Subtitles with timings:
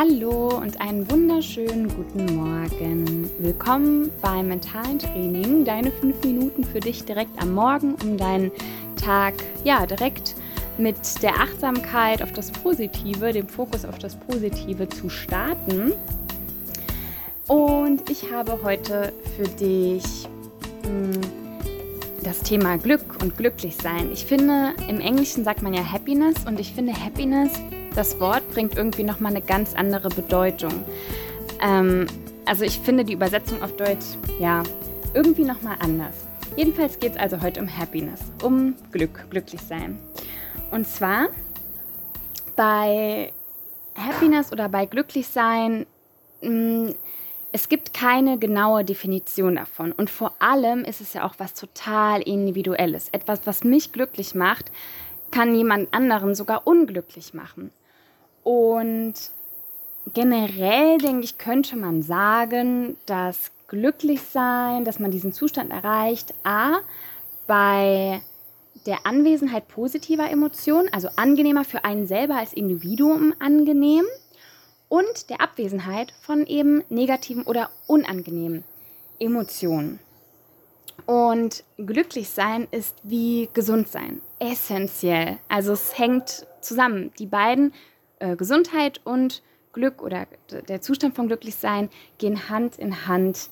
[0.00, 3.30] Hallo und einen wunderschönen guten Morgen.
[3.38, 5.62] Willkommen beim mentalen Training.
[5.66, 8.50] Deine fünf Minuten für dich direkt am Morgen, um deinen
[8.96, 10.36] Tag ja direkt
[10.78, 15.92] mit der Achtsamkeit auf das Positive, dem Fokus auf das Positive zu starten.
[17.46, 20.26] Und ich habe heute für dich
[20.84, 21.39] mh, hm,
[22.22, 24.12] das Thema Glück und Glücklichsein.
[24.12, 27.50] Ich finde, im Englischen sagt man ja Happiness und ich finde Happiness
[27.94, 30.72] das Wort bringt irgendwie nochmal eine ganz andere Bedeutung.
[31.60, 32.06] Ähm,
[32.44, 34.62] also ich finde die Übersetzung auf Deutsch, ja,
[35.14, 36.14] irgendwie nochmal anders.
[36.56, 39.98] Jedenfalls geht es also heute um Happiness, um Glück, glücklich sein.
[40.70, 41.28] Und zwar
[42.56, 43.32] bei
[43.96, 45.86] Happiness oder bei Glücklichsein,
[46.42, 46.90] mm,
[47.52, 49.92] es gibt keine genaue Definition davon.
[49.92, 53.08] Und vor allem ist es ja auch was total Individuelles.
[53.10, 54.70] Etwas, was mich glücklich macht,
[55.30, 57.70] kann jemand anderen sogar unglücklich machen.
[58.42, 59.14] Und
[60.14, 66.78] generell, denke ich, könnte man sagen, dass glücklich sein, dass man diesen Zustand erreicht, a,
[67.46, 68.20] bei
[68.86, 74.04] der Anwesenheit positiver Emotionen, also angenehmer für einen selber als Individuum angenehm,
[74.90, 78.64] und der Abwesenheit von eben negativen oder unangenehmen
[79.18, 80.00] Emotionen.
[81.06, 85.38] Und glücklich sein ist wie gesund sein, essentiell.
[85.48, 87.12] Also es hängt zusammen.
[87.18, 87.72] Die beiden
[88.18, 90.26] äh, Gesundheit und Glück oder
[90.68, 93.48] der Zustand von Glücklichsein gehen Hand in Hand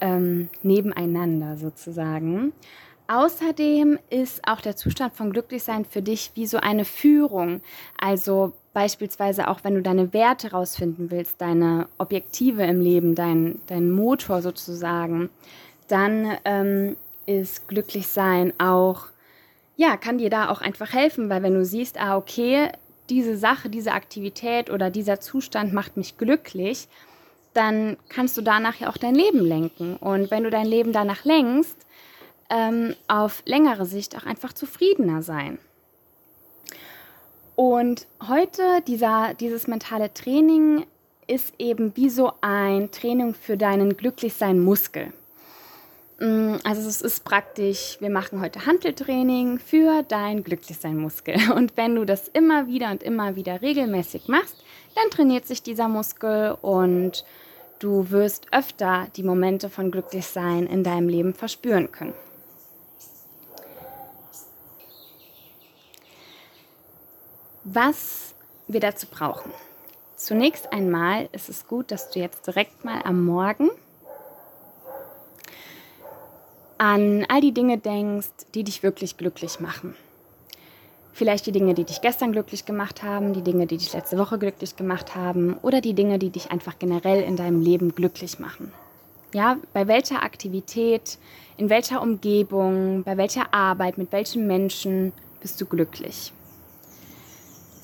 [0.00, 2.52] ähm, nebeneinander sozusagen.
[3.08, 7.60] Außerdem ist auch der Zustand von Glücklichsein für dich wie so eine Führung.
[7.98, 13.92] Also beispielsweise auch, wenn du deine Werte rausfinden willst, deine Objektive im Leben, dein, dein
[13.92, 15.30] Motor sozusagen,
[15.88, 19.06] dann ähm, ist Glücklichsein auch,
[19.76, 22.70] ja, kann dir da auch einfach helfen, weil wenn du siehst, ah, okay,
[23.08, 26.88] diese Sache, diese Aktivität oder dieser Zustand macht mich glücklich,
[27.54, 29.96] dann kannst du danach ja auch dein Leben lenken.
[29.96, 31.86] Und wenn du dein Leben danach lenkst,
[32.50, 35.58] ähm, auf längere Sicht auch einfach zufriedener sein.
[37.54, 40.84] Und heute dieser, dieses mentale Training
[41.26, 45.12] ist eben wie so ein Training für deinen Glücklichsein-Muskel.
[46.20, 51.52] Mm, also es ist praktisch, wir machen heute Handeltraining für dein Glücklichsein-Muskel.
[51.54, 54.62] Und wenn du das immer wieder und immer wieder regelmäßig machst,
[54.94, 57.24] dann trainiert sich dieser Muskel und
[57.80, 62.14] du wirst öfter die Momente von Glücklichsein in deinem Leben verspüren können.
[67.68, 68.36] Was
[68.68, 69.50] wir dazu brauchen.
[70.14, 73.70] Zunächst einmal ist es gut, dass du jetzt direkt mal am Morgen
[76.78, 79.96] an all die Dinge denkst, die dich wirklich glücklich machen.
[81.12, 84.38] Vielleicht die Dinge, die dich gestern glücklich gemacht haben, die Dinge, die dich letzte Woche
[84.38, 88.70] glücklich gemacht haben oder die Dinge, die dich einfach generell in deinem Leben glücklich machen.
[89.34, 91.18] Ja, bei welcher Aktivität,
[91.56, 96.32] in welcher Umgebung, bei welcher Arbeit, mit welchen Menschen bist du glücklich?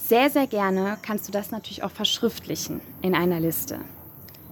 [0.04, 3.78] Sehr, sehr gerne kannst du das natürlich auch verschriftlichen in einer Liste.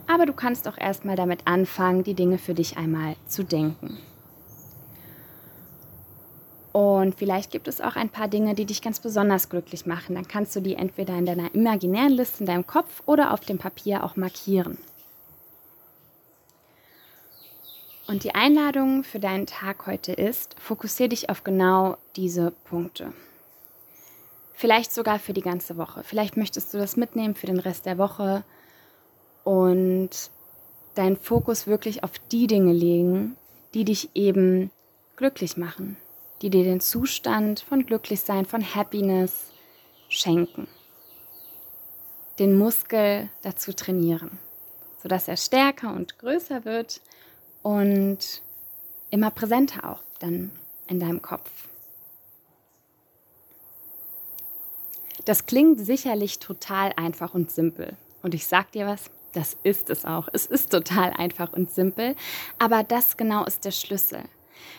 [0.07, 3.99] Aber du kannst auch erstmal damit anfangen, die Dinge für dich einmal zu denken.
[6.71, 10.15] Und vielleicht gibt es auch ein paar Dinge, die dich ganz besonders glücklich machen.
[10.15, 13.59] Dann kannst du die entweder in deiner imaginären Liste in deinem Kopf oder auf dem
[13.59, 14.79] Papier auch markieren.
[18.07, 23.13] Und die Einladung für deinen Tag heute ist, fokussiere dich auf genau diese Punkte.
[24.61, 26.03] Vielleicht sogar für die ganze Woche.
[26.05, 28.45] Vielleicht möchtest du das mitnehmen für den Rest der Woche
[29.43, 30.11] und
[30.95, 33.37] deinen Fokus wirklich auf die Dinge legen,
[33.73, 34.71] die dich eben
[35.17, 35.97] glücklich machen,
[36.43, 39.51] die dir den Zustand von Glücklichsein, von Happiness
[40.11, 40.69] schenken.
[42.39, 44.39] Den Muskel dazu trainieren,
[45.03, 47.01] sodass er stärker und größer wird
[47.63, 48.43] und
[49.09, 50.51] immer präsenter auch dann
[50.87, 51.70] in deinem Kopf.
[55.31, 57.93] Das klingt sicherlich total einfach und simpel.
[58.25, 60.27] Und ich sag dir was, das ist es auch.
[60.33, 62.17] Es ist total einfach und simpel,
[62.59, 64.25] aber das genau ist der Schlüssel.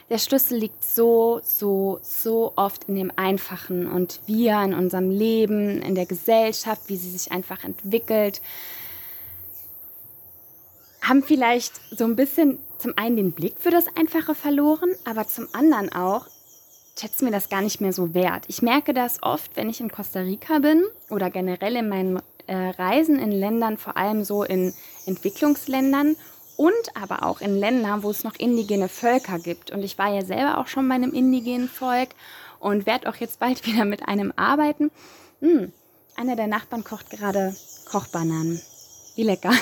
[0.09, 5.81] Der Schlüssel liegt so, so, so oft in dem Einfachen und wir in unserem Leben,
[5.81, 8.42] in der Gesellschaft, wie sie sich einfach entwickelt,
[11.01, 15.47] haben vielleicht so ein bisschen zum einen den Blick für das Einfache verloren, aber zum
[15.54, 16.27] anderen auch
[17.01, 18.45] schätze mir das gar nicht mehr so wert.
[18.48, 22.56] Ich merke das oft, wenn ich in Costa Rica bin oder generell in meinen äh,
[22.56, 24.74] Reisen in Ländern, vor allem so in
[25.07, 26.15] Entwicklungsländern
[26.57, 29.71] und aber auch in Ländern, wo es noch indigene Völker gibt.
[29.71, 32.09] Und ich war ja selber auch schon bei einem indigenen Volk
[32.59, 34.92] und werde auch jetzt bald wieder mit einem arbeiten.
[35.39, 35.71] Hm,
[36.15, 37.56] einer der Nachbarn kocht gerade
[37.89, 38.62] Kochbananen.
[39.15, 39.54] Wie lecker.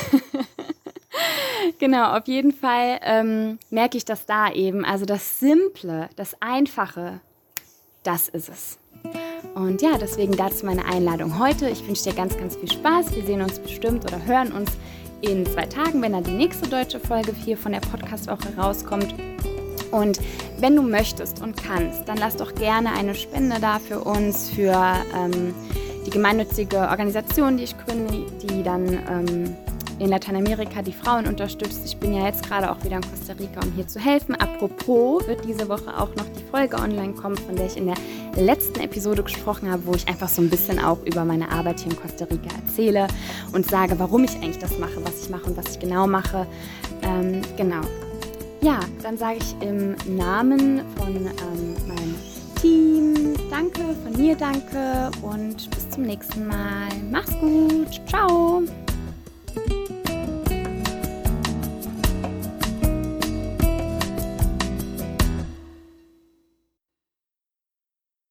[1.79, 4.83] genau, auf jeden Fall ähm, merke ich das da eben.
[4.83, 7.21] Also das Simple, das Einfache,
[8.03, 8.79] das ist es.
[9.55, 11.69] Und ja, deswegen dazu meine Einladung heute.
[11.69, 13.15] Ich wünsche dir ganz, ganz viel Spaß.
[13.15, 14.71] Wir sehen uns bestimmt oder hören uns
[15.21, 19.13] in zwei Tagen, wenn dann die nächste deutsche Folge hier von der Podcast-Woche rauskommt.
[19.91, 20.19] Und
[20.59, 24.73] wenn du möchtest und kannst, dann lass doch gerne eine Spende da für uns, für
[25.15, 25.53] ähm,
[26.05, 29.55] die gemeinnützige Organisation, die ich gründe, die dann ähm,
[29.99, 31.81] in Lateinamerika die Frauen unterstützt.
[31.85, 34.35] Ich bin ja jetzt gerade auch wieder in Costa Rica, um hier zu helfen.
[34.35, 37.95] Apropos wird diese Woche auch noch die Folge online kommen, von der ich in der
[38.35, 41.91] letzten Episode gesprochen habe, wo ich einfach so ein bisschen auch über meine Arbeit hier
[41.91, 43.07] in Costa Rica erzähle
[43.51, 46.47] und sage, warum ich eigentlich das mache, was ich mache und was ich genau mache.
[47.01, 47.81] Ähm, genau.
[48.61, 52.15] Ja, dann sage ich im Namen von ähm, meinem
[52.61, 56.89] Team danke, von mir danke und bis zum nächsten Mal.
[57.09, 58.01] Mach's gut.
[58.07, 58.63] Ciao.